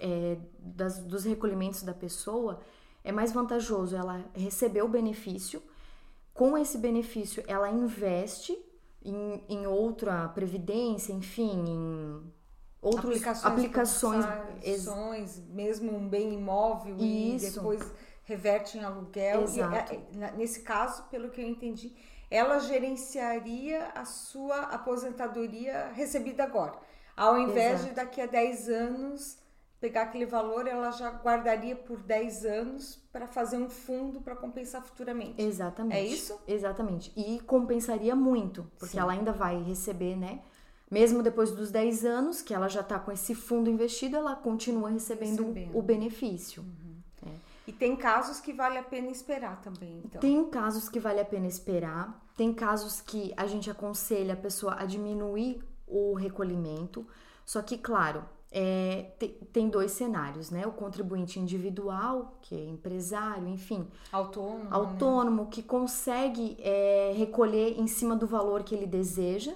é, 0.00 0.36
das, 0.58 0.98
dos 0.98 1.24
recolhimentos 1.24 1.82
da 1.82 1.94
pessoa, 1.94 2.60
é 3.04 3.12
mais 3.12 3.32
vantajoso 3.32 3.96
ela 3.96 4.24
receber 4.34 4.82
o 4.82 4.88
benefício. 4.88 5.62
Com 6.34 6.56
esse 6.56 6.78
benefício, 6.78 7.42
ela 7.46 7.70
investe 7.70 8.58
em, 9.04 9.42
em 9.48 9.66
outra 9.66 10.28
previdência, 10.28 11.12
enfim, 11.12 11.64
em 11.66 12.32
outras 12.82 13.44
aplicações, 13.44 14.24
aplicações 14.24 15.38
mesmo 15.48 15.94
um 15.94 16.08
bem 16.08 16.34
imóvel 16.34 16.96
Isso. 16.98 17.46
e 17.46 17.50
depois 17.50 17.92
reverte 18.24 18.78
em 18.78 18.84
aluguel. 18.84 19.42
Exato. 19.42 19.94
E, 19.94 20.22
é, 20.22 20.32
nesse 20.32 20.60
caso, 20.62 21.04
pelo 21.04 21.30
que 21.30 21.40
eu 21.40 21.46
entendi, 21.46 21.92
ela 22.30 22.58
gerenciaria 22.60 23.88
a 23.94 24.04
sua 24.04 24.60
aposentadoria 24.60 25.90
recebida 25.94 26.44
agora. 26.44 26.78
Ao 27.16 27.36
invés 27.38 27.80
Exato. 27.80 27.88
de 27.88 27.94
daqui 27.96 28.20
a 28.20 28.26
10 28.26 28.68
anos 28.68 29.38
pegar 29.80 30.02
aquele 30.02 30.26
valor, 30.26 30.66
ela 30.66 30.90
já 30.92 31.10
guardaria 31.10 31.74
por 31.74 32.02
10 32.02 32.44
anos 32.44 32.96
para 33.10 33.26
fazer 33.26 33.56
um 33.56 33.68
fundo 33.68 34.20
para 34.20 34.36
compensar 34.36 34.82
futuramente. 34.82 35.42
Exatamente. 35.42 35.96
É 35.96 36.04
isso? 36.04 36.38
Exatamente. 36.46 37.12
E 37.16 37.40
compensaria 37.40 38.14
muito, 38.14 38.70
porque 38.78 38.92
Sim. 38.92 39.00
ela 39.00 39.12
ainda 39.12 39.32
vai 39.32 39.60
receber, 39.62 40.16
né? 40.16 40.40
Mesmo 40.90 41.22
depois 41.22 41.50
dos 41.52 41.70
10 41.70 42.04
anos, 42.04 42.42
que 42.42 42.52
ela 42.52 42.68
já 42.68 42.80
está 42.80 42.98
com 42.98 43.10
esse 43.10 43.34
fundo 43.34 43.70
investido, 43.70 44.16
ela 44.16 44.36
continua 44.36 44.90
recebendo, 44.90 45.42
recebendo. 45.44 45.78
o 45.78 45.82
benefício. 45.82 46.62
Uhum. 46.62 46.89
E 47.70 47.72
tem 47.72 47.94
casos 47.94 48.40
que 48.40 48.52
vale 48.52 48.78
a 48.78 48.82
pena 48.82 49.10
esperar 49.10 49.60
também, 49.60 50.02
então. 50.04 50.20
Tem 50.20 50.44
casos 50.50 50.88
que 50.88 50.98
vale 50.98 51.20
a 51.20 51.24
pena 51.24 51.46
esperar, 51.46 52.20
tem 52.36 52.52
casos 52.52 53.00
que 53.00 53.32
a 53.36 53.46
gente 53.46 53.70
aconselha 53.70 54.34
a 54.34 54.36
pessoa 54.36 54.74
a 54.76 54.84
diminuir 54.84 55.62
o 55.86 56.14
recolhimento. 56.14 57.06
Só 57.46 57.62
que, 57.62 57.78
claro, 57.78 58.24
é, 58.50 59.12
tem, 59.20 59.28
tem, 59.52 59.68
dois 59.68 59.92
cenários, 59.92 60.50
né? 60.50 60.66
O 60.66 60.72
contribuinte 60.72 61.38
individual, 61.38 62.38
que 62.42 62.56
é 62.56 62.64
empresário, 62.64 63.46
enfim. 63.46 63.86
Autônomo. 64.10 64.64
Né? 64.64 64.68
Autônomo, 64.72 65.44
né? 65.44 65.48
que 65.52 65.62
consegue 65.62 66.56
é, 66.58 67.12
recolher 67.16 67.78
em 67.78 67.86
cima 67.86 68.16
do 68.16 68.26
valor 68.26 68.64
que 68.64 68.74
ele 68.74 68.86
deseja. 68.86 69.54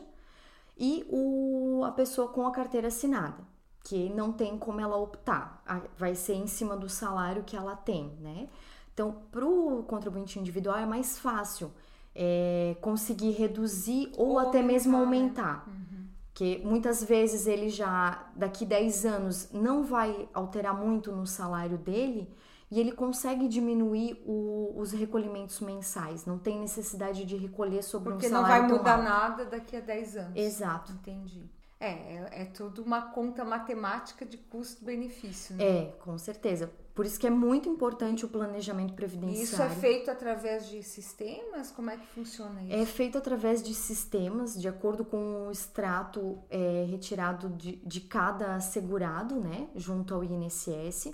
E 0.78 1.04
o, 1.10 1.82
a 1.84 1.90
pessoa 1.90 2.28
com 2.28 2.46
a 2.46 2.52
carteira 2.52 2.86
assinada 2.86 3.53
que 3.84 4.08
não 4.08 4.32
tem 4.32 4.58
como 4.58 4.80
ela 4.80 4.96
optar, 4.96 5.62
vai 5.96 6.14
ser 6.14 6.34
em 6.34 6.46
cima 6.46 6.74
do 6.74 6.88
salário 6.88 7.44
que 7.44 7.54
ela 7.54 7.76
tem, 7.76 8.16
né? 8.20 8.48
Então, 8.92 9.16
para 9.30 9.44
o 9.44 9.82
contribuinte 9.82 10.38
individual 10.38 10.78
é 10.78 10.86
mais 10.86 11.18
fácil 11.18 11.70
é, 12.14 12.76
conseguir 12.80 13.32
reduzir 13.32 14.10
ou, 14.16 14.30
ou 14.30 14.38
até 14.38 14.58
aumentar, 14.58 14.72
mesmo 14.72 14.96
aumentar. 14.96 15.66
Né? 15.66 15.74
Uhum. 15.74 16.04
Que 16.32 16.62
muitas 16.64 17.04
vezes 17.04 17.46
ele 17.46 17.68
já, 17.68 18.26
daqui 18.34 18.64
10 18.64 19.04
anos, 19.04 19.52
não 19.52 19.84
vai 19.84 20.28
alterar 20.32 20.74
muito 20.74 21.12
no 21.12 21.26
salário 21.26 21.76
dele 21.76 22.28
e 22.70 22.80
ele 22.80 22.92
consegue 22.92 23.46
diminuir 23.48 24.22
o, 24.24 24.72
os 24.76 24.92
recolhimentos 24.92 25.60
mensais. 25.60 26.24
Não 26.24 26.38
tem 26.38 26.58
necessidade 26.58 27.24
de 27.24 27.36
recolher 27.36 27.82
sobre 27.82 28.12
Porque 28.12 28.26
um 28.26 28.30
salário. 28.30 28.68
Porque 28.68 28.72
não 28.72 28.82
vai 28.82 28.96
mudar 28.96 29.10
nada 29.10 29.44
daqui 29.44 29.76
a 29.76 29.80
10 29.80 30.16
anos. 30.16 30.36
Exato. 30.36 30.92
Entendi. 30.92 31.50
É, 31.84 32.28
é, 32.32 32.42
é 32.42 32.44
tudo 32.46 32.82
uma 32.82 33.02
conta 33.02 33.44
matemática 33.44 34.24
de 34.24 34.38
custo-benefício, 34.38 35.56
né? 35.56 35.64
É, 35.64 35.84
com 36.02 36.16
certeza. 36.16 36.70
Por 36.94 37.04
isso 37.04 37.18
que 37.18 37.26
é 37.26 37.30
muito 37.30 37.68
importante 37.68 38.24
o 38.24 38.28
planejamento 38.28 38.94
previdenciário. 38.94 39.42
Isso 39.42 39.60
é 39.60 39.68
feito 39.68 40.10
através 40.10 40.68
de 40.68 40.82
sistemas? 40.82 41.70
Como 41.72 41.90
é 41.90 41.96
que 41.96 42.06
funciona 42.06 42.62
isso? 42.62 42.72
É 42.72 42.86
feito 42.86 43.18
através 43.18 43.62
de 43.62 43.74
sistemas, 43.74 44.58
de 44.58 44.68
acordo 44.68 45.04
com 45.04 45.48
o 45.48 45.50
extrato 45.50 46.38
é, 46.48 46.86
retirado 46.88 47.48
de, 47.50 47.76
de 47.76 48.00
cada 48.00 48.60
segurado, 48.60 49.40
né, 49.40 49.68
junto 49.74 50.14
ao 50.14 50.22
INSS. 50.22 51.12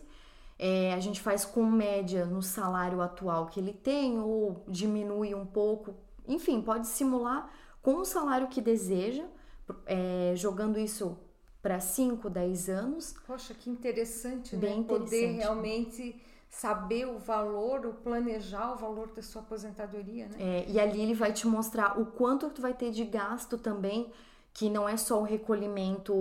É, 0.59 0.93
a 0.93 1.01
gente 1.01 1.21
faz 1.21 1.47
com 1.47 1.65
média 1.65 2.27
no 2.27 2.43
salário 2.43 3.01
atual 3.01 3.47
que 3.47 3.59
ele 3.59 3.73
tem 3.73 4.21
ou 4.21 4.63
diminui 4.69 5.35
um 5.35 5.47
pouco. 5.47 5.95
Enfim, 6.29 6.61
pode 6.61 6.87
simular 6.87 7.51
com 7.81 7.97
o 7.97 8.05
salário 8.05 8.49
que 8.49 8.61
deseja 8.61 9.25
é, 9.87 10.33
jogando 10.37 10.79
isso 10.79 11.17
para 11.63 11.79
5, 11.79 12.29
10 12.31 12.69
anos. 12.69 13.15
Poxa, 13.27 13.55
que 13.55 13.69
interessante, 13.69 14.57
Bem 14.57 14.71
né? 14.71 14.77
Interessante. 14.77 15.11
Poder 15.11 15.27
realmente 15.33 16.21
saber 16.51 17.07
o 17.07 17.19
valor, 17.19 17.87
o 17.87 17.95
planejar 17.95 18.73
o 18.73 18.77
valor 18.77 19.09
da 19.09 19.23
sua 19.23 19.41
aposentadoria, 19.41 20.27
né? 20.27 20.37
É, 20.39 20.65
e 20.69 20.81
ali 20.81 21.01
ele 21.01 21.15
vai 21.15 21.33
te 21.33 21.47
mostrar 21.47 21.99
o 22.01 22.07
quanto 22.07 22.51
tu 22.51 22.61
vai 22.61 22.75
ter 22.75 22.91
de 22.91 23.05
gasto 23.05 23.57
também, 23.57 24.11
que 24.53 24.69
não 24.69 24.89
é 24.89 24.97
só 24.97 25.21
o 25.21 25.23
recolhimento 25.23 26.13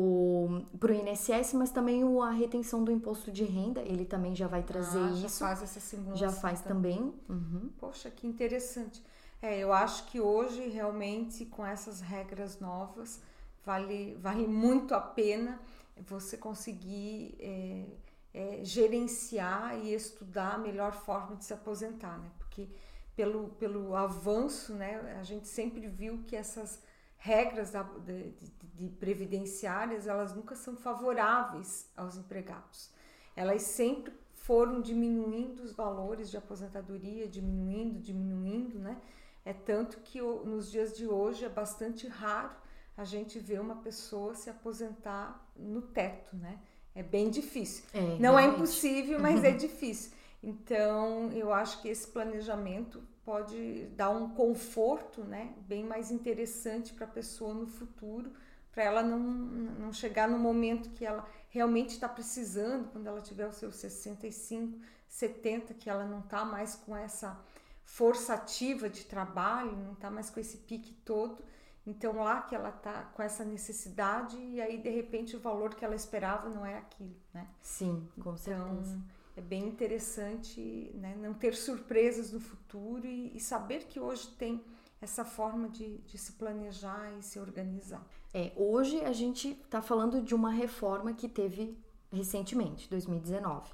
para 0.80 0.92
o 0.92 0.96
INSS, 0.96 1.54
mas 1.56 1.72
também 1.72 2.04
a 2.22 2.30
retenção 2.30 2.84
do 2.84 2.92
imposto 2.92 3.32
de 3.32 3.44
renda, 3.44 3.82
ele 3.82 4.06
também 4.06 4.36
já 4.36 4.48
vai 4.48 4.62
trazer 4.62 5.00
ah, 5.00 5.08
já 5.08 5.26
isso. 5.26 5.40
Já 5.40 5.48
faz 5.48 5.64
essa 5.64 5.80
simulação. 5.80 6.18
Já 6.18 6.32
faz 6.32 6.62
também. 6.62 6.98
também. 6.98 7.14
Uhum. 7.28 7.70
Poxa, 7.80 8.12
que 8.12 8.28
interessante. 8.28 9.04
É, 9.42 9.58
eu 9.58 9.74
acho 9.74 10.06
que 10.08 10.20
hoje 10.20 10.68
realmente 10.68 11.46
com 11.46 11.66
essas 11.66 12.02
regras 12.02 12.60
novas 12.60 13.20
vale, 13.70 14.18
vale 14.20 14.48
muito 14.48 14.96
a 14.96 15.00
pena 15.00 15.62
você 16.08 16.36
conseguir 16.36 17.36
é, 17.40 17.86
é, 18.34 18.64
gerenciar 18.64 19.78
e 19.78 19.94
estudar 19.94 20.56
a 20.56 20.58
melhor 20.58 20.92
forma 20.94 21.36
de 21.36 21.46
se 21.46 21.54
aposentar, 21.54 22.18
né? 22.18 22.32
Porque 22.40 22.68
pelo, 23.16 23.50
pelo 23.60 23.96
avanço, 23.96 24.74
né, 24.74 25.18
a 25.20 25.24
gente 25.24 25.48
sempre 25.48 25.88
viu 25.88 26.24
que 26.26 26.36
essas 26.36 26.82
regras 27.18 27.70
da, 27.70 27.84
de, 27.84 28.32
de, 28.32 28.52
de 28.74 28.90
previdenciárias, 28.90 30.08
elas 30.08 30.34
nunca 30.34 30.56
são 30.56 30.76
favoráveis 30.76 31.92
aos 31.96 32.18
empregados. 32.18 32.90
Elas 33.36 33.62
sempre 33.62 34.14
foram 34.34 34.82
diminuindo 34.82 35.62
os 35.62 35.74
valores 35.74 36.32
de 36.32 36.38
aposentadoria, 36.38 37.28
diminuindo, 37.28 38.00
diminuindo, 38.00 38.80
né? 38.80 39.00
É 39.46 39.54
tanto 39.54 40.00
que 40.00 40.20
nos 40.22 40.72
dias 40.72 40.98
de 40.98 41.06
hoje 41.06 41.46
é 41.46 41.50
bastante 41.50 42.08
raro 42.08 42.69
a 43.00 43.06
gente 43.06 43.40
ver 43.40 43.62
uma 43.62 43.78
pessoa 43.78 44.36
se 44.36 44.50
aposentar 44.50 45.50
no 45.56 45.82
teto, 45.82 46.36
né? 46.36 46.60
É 46.94 47.02
bem 47.02 47.30
difícil. 47.30 47.86
É, 47.94 48.02
Não 48.20 48.38
é 48.38 48.42
realmente. 48.42 48.44
é 48.44 48.56
impossível, 48.56 49.20
mas 49.22 49.42
é 49.42 49.52
difícil. 49.56 50.12
Então, 50.44 51.30
eu 51.32 51.54
acho 51.54 51.82
que 51.82 51.88
esse 51.88 52.06
planejamento 52.08 53.02
pode 53.24 53.86
dar 53.96 54.10
um 54.10 54.30
conforto, 54.32 55.24
né, 55.24 55.54
bem 55.66 55.82
mais 55.86 56.12
interessante 56.12 56.92
para 56.94 57.06
a 57.06 57.10
pessoa 57.10 57.54
no 57.54 57.68
futuro, 57.68 58.34
para 58.70 58.84
ela 58.84 59.02
não, 59.02 59.18
não 59.18 59.94
chegar 59.94 60.28
no 60.28 60.38
momento 60.38 60.90
que 60.90 61.06
ela 61.06 61.26
realmente 61.50 61.92
está 61.92 62.10
precisando, 62.10 62.92
quando 62.92 63.08
ela 63.08 63.22
tiver 63.22 63.48
os 63.48 63.56
seus 63.56 63.76
65, 63.76 64.78
70, 65.08 65.74
que 65.74 65.90
ela 65.90 66.04
não 66.06 66.20
está 66.20 66.44
mais 66.44 66.76
com 66.76 66.98
essa 66.98 67.40
força 67.86 68.34
ativa 68.34 68.90
de 68.90 69.06
trabalho, 69.06 69.72
não 69.78 69.94
está 69.94 70.12
mais 70.12 70.30
com 70.30 70.40
esse 70.42 70.58
pique 70.58 70.92
todo. 71.06 71.42
Então 71.90 72.14
lá 72.18 72.42
que 72.42 72.54
ela 72.54 72.70
está 72.70 73.04
com 73.16 73.24
essa 73.24 73.44
necessidade 73.44 74.38
e 74.38 74.62
aí 74.62 74.78
de 74.78 74.90
repente 74.90 75.36
o 75.36 75.40
valor 75.40 75.74
que 75.74 75.84
ela 75.84 75.96
esperava 75.96 76.48
não 76.48 76.64
é 76.64 76.78
aquilo, 76.78 77.16
né? 77.34 77.48
Sim, 77.62 78.08
com 78.16 78.34
então, 78.34 78.38
certeza. 78.38 79.00
É 79.36 79.42
bem 79.42 79.68
interessante 79.68 80.92
né, 80.94 81.16
não 81.20 81.34
ter 81.34 81.56
surpresas 81.56 82.32
no 82.32 82.40
futuro 82.40 83.08
e, 83.08 83.36
e 83.36 83.40
saber 83.40 83.86
que 83.86 84.00
hoje 84.00 84.28
tem 84.38 84.64
essa 85.02 85.26
forma 85.26 85.70
de, 85.70 85.98
de, 86.00 86.18
se 86.18 86.34
planejar 86.34 87.12
e 87.18 87.24
se 87.24 87.40
organizar. 87.40 88.06
É, 88.34 88.52
hoje 88.56 89.00
a 89.04 89.14
gente 89.14 89.52
está 89.52 89.82
falando 89.82 90.22
de 90.22 90.36
uma 90.36 90.52
reforma 90.52 91.14
que 91.14 91.28
teve 91.28 91.76
recentemente, 92.12 92.88
2019. 92.90 93.72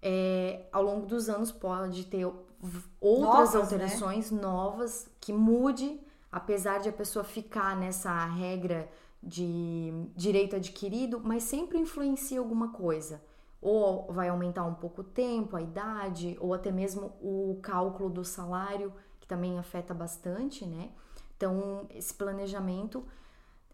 É, 0.00 0.66
ao 0.70 0.82
longo 0.82 1.06
dos 1.06 1.28
anos 1.28 1.50
pode 1.50 2.04
ter 2.06 2.26
outras 2.26 2.84
novas, 3.00 3.54
né? 3.54 3.60
alterações 3.60 4.30
né? 4.30 4.40
novas 4.42 5.08
que 5.20 5.32
mude, 5.32 5.98
apesar 6.32 6.80
de 6.80 6.88
a 6.88 6.92
pessoa 6.92 7.22
ficar 7.22 7.76
nessa 7.76 8.24
regra 8.24 8.90
de 9.22 9.92
direito 10.16 10.56
adquirido, 10.56 11.20
mas 11.22 11.42
sempre 11.42 11.78
influencia 11.78 12.38
alguma 12.38 12.72
coisa. 12.72 13.22
Ou 13.60 14.10
vai 14.12 14.28
aumentar 14.28 14.64
um 14.64 14.74
pouco 14.74 15.02
o 15.02 15.04
tempo, 15.04 15.54
a 15.54 15.62
idade, 15.62 16.36
ou 16.40 16.54
até 16.54 16.72
mesmo 16.72 17.12
o 17.20 17.60
cálculo 17.62 18.08
do 18.08 18.24
salário, 18.24 18.92
que 19.20 19.26
também 19.28 19.58
afeta 19.58 19.94
bastante, 19.94 20.66
né? 20.66 20.90
Então, 21.36 21.86
esse 21.90 22.14
planejamento 22.14 23.04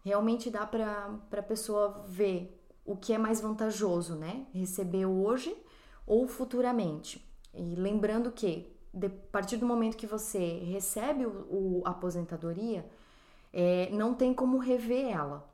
realmente 0.03 0.51
dá 0.51 0.65
para 0.65 1.17
a 1.31 1.41
pessoa 1.41 2.03
ver 2.07 2.61
o 2.85 2.95
que 2.95 3.13
é 3.13 3.17
mais 3.17 3.41
vantajoso, 3.41 4.15
né? 4.15 4.45
Receber 4.53 5.05
hoje 5.05 5.55
ou 6.05 6.27
futuramente. 6.27 7.25
E 7.53 7.75
lembrando 7.75 8.31
que 8.31 8.75
de, 8.93 9.07
a 9.07 9.31
partir 9.31 9.57
do 9.57 9.65
momento 9.65 9.97
que 9.97 10.07
você 10.07 10.59
recebe 10.59 11.25
o, 11.25 11.79
o 11.79 11.81
aposentadoria, 11.85 12.85
é, 13.53 13.89
não 13.91 14.13
tem 14.13 14.33
como 14.33 14.57
rever 14.57 15.11
ela. 15.11 15.49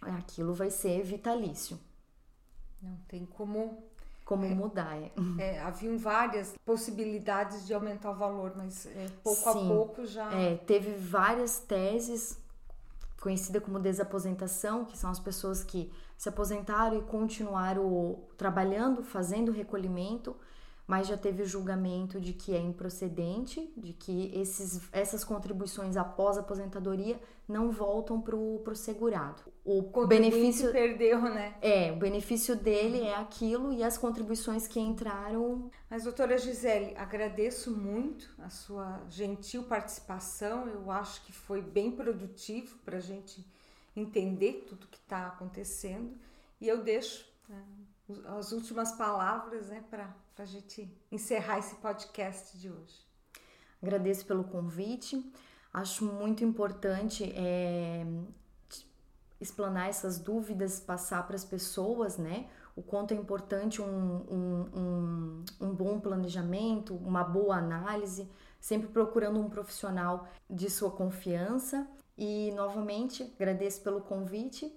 Aquilo 0.00 0.54
vai 0.54 0.70
ser 0.70 1.02
vitalício. 1.02 1.78
Não 2.82 2.96
tem 3.08 3.26
como 3.26 3.90
como 4.30 4.44
é, 4.44 4.54
mudar. 4.54 4.96
É. 4.96 5.10
É, 5.38 5.60
haviam 5.60 5.98
várias 5.98 6.54
possibilidades 6.64 7.66
de 7.66 7.74
aumentar 7.74 8.12
o 8.12 8.14
valor, 8.14 8.52
mas 8.56 8.86
é, 8.86 9.08
pouco 9.24 9.52
Sim, 9.52 9.64
a 9.64 9.74
pouco 9.74 10.06
já. 10.06 10.32
É, 10.32 10.56
teve 10.56 10.92
várias 10.92 11.58
teses 11.58 12.38
conhecida 13.20 13.60
como 13.60 13.80
desaposentação, 13.80 14.84
que 14.84 14.96
são 14.96 15.10
as 15.10 15.18
pessoas 15.18 15.64
que 15.64 15.92
se 16.16 16.28
aposentaram 16.28 16.96
e 16.98 17.02
continuaram 17.02 18.20
trabalhando, 18.36 19.02
fazendo 19.02 19.50
recolhimento, 19.50 20.36
mas 20.90 21.06
já 21.06 21.16
teve 21.16 21.44
o 21.44 21.46
julgamento 21.46 22.20
de 22.20 22.32
que 22.32 22.52
é 22.52 22.58
improcedente, 22.58 23.72
de 23.76 23.92
que 23.92 24.32
esses, 24.34 24.80
essas 24.90 25.22
contribuições 25.22 25.96
após 25.96 26.36
a 26.36 26.40
aposentadoria 26.40 27.16
não 27.46 27.70
voltam 27.70 28.20
para 28.20 28.34
o 28.34 28.74
segurado. 28.74 29.40
O 29.64 29.82
benefício 30.08 30.72
perdeu, 30.72 31.22
né? 31.22 31.54
É, 31.62 31.92
o 31.92 31.96
benefício 31.96 32.56
dele 32.56 33.02
é 33.02 33.14
aquilo 33.14 33.72
e 33.72 33.84
as 33.84 33.96
contribuições 33.96 34.66
que 34.66 34.80
entraram. 34.80 35.70
Mas, 35.88 36.02
doutora 36.02 36.36
Gisele, 36.36 36.96
agradeço 36.96 37.70
muito 37.70 38.28
a 38.40 38.50
sua 38.50 39.00
gentil 39.08 39.62
participação. 39.62 40.66
Eu 40.66 40.90
acho 40.90 41.24
que 41.24 41.32
foi 41.32 41.62
bem 41.62 41.92
produtivo 41.92 42.76
para 42.84 42.96
a 42.96 43.00
gente 43.00 43.46
entender 43.94 44.64
tudo 44.68 44.88
que 44.88 44.98
está 44.98 45.28
acontecendo. 45.28 46.18
E 46.60 46.66
eu 46.66 46.82
deixo 46.82 47.24
né, 47.48 47.62
as 48.36 48.50
últimas 48.50 48.90
palavras 48.90 49.68
né, 49.68 49.84
para 49.88 50.12
a 50.40 50.46
gente 50.46 50.90
encerrar 51.12 51.58
esse 51.58 51.74
podcast 51.76 52.56
de 52.56 52.70
hoje. 52.70 53.06
Agradeço 53.82 54.24
pelo 54.24 54.44
convite. 54.44 55.30
Acho 55.72 56.04
muito 56.04 56.42
importante 56.42 57.24
é, 57.36 58.06
explanar 59.40 59.88
essas 59.88 60.18
dúvidas, 60.18 60.80
passar 60.80 61.26
para 61.26 61.36
as 61.36 61.44
pessoas, 61.44 62.16
né? 62.16 62.48
O 62.74 62.82
quanto 62.82 63.12
é 63.12 63.16
importante 63.16 63.82
um, 63.82 63.86
um, 63.86 64.70
um, 64.74 65.44
um 65.60 65.74
bom 65.74 66.00
planejamento, 66.00 66.94
uma 66.94 67.22
boa 67.22 67.56
análise, 67.56 68.26
sempre 68.58 68.88
procurando 68.88 69.38
um 69.38 69.50
profissional 69.50 70.26
de 70.48 70.70
sua 70.70 70.90
confiança. 70.90 71.86
E 72.16 72.50
novamente 72.52 73.30
agradeço 73.36 73.82
pelo 73.82 74.00
convite 74.00 74.74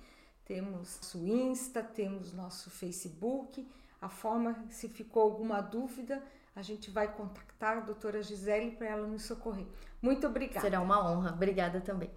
temos 0.47 0.97
nosso 0.97 1.19
Insta, 1.19 1.83
temos 1.83 2.33
nosso 2.33 2.71
Facebook. 2.71 3.69
A 4.01 4.09
forma, 4.09 4.65
se 4.71 4.89
ficou 4.89 5.23
alguma 5.23 5.61
dúvida, 5.61 6.23
a 6.57 6.63
gente 6.63 6.91
vai 6.91 7.07
contactar 7.07 7.77
a 7.77 7.81
doutora 7.81 8.23
Gisele 8.23 8.71
para 8.71 8.89
ela 8.89 9.07
nos 9.07 9.25
socorrer. 9.25 9.67
Muito 10.01 10.27
obrigada. 10.27 10.63
Será 10.63 10.81
uma 10.81 11.07
honra. 11.07 11.33
Obrigada 11.33 11.83
também. 11.83 12.11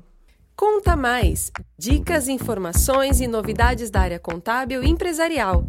Conta 0.55 0.95
mais! 0.95 1.51
Dicas, 1.77 2.29
informações 2.29 3.19
e 3.19 3.27
novidades 3.27 3.91
da 3.91 3.99
área 3.99 4.19
contábil 4.19 4.81
e 4.81 4.89
empresarial. 4.89 5.65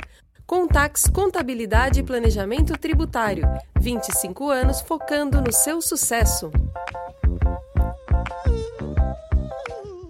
Contax 0.46 1.08
Contabilidade 1.08 1.98
e 1.98 2.04
Planejamento 2.04 2.78
Tributário. 2.78 3.44
25 3.80 4.48
anos 4.48 4.80
focando 4.80 5.40
no 5.40 5.52
seu 5.52 5.82
sucesso. 5.82 6.50